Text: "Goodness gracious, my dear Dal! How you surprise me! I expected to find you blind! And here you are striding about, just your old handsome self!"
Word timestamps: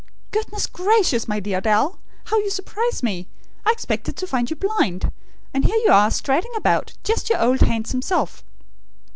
"Goodness 0.31 0.65
gracious, 0.65 1.27
my 1.27 1.39
dear 1.39 1.61
Dal! 1.61 1.99
How 2.23 2.39
you 2.39 2.49
surprise 2.49 3.03
me! 3.03 3.27
I 3.67 3.71
expected 3.71 4.17
to 4.17 4.25
find 4.25 4.49
you 4.49 4.55
blind! 4.55 5.11
And 5.53 5.63
here 5.65 5.77
you 5.85 5.91
are 5.91 6.09
striding 6.09 6.55
about, 6.55 6.93
just 7.03 7.29
your 7.29 7.39
old 7.39 7.61
handsome 7.61 8.01
self!" 8.01 8.43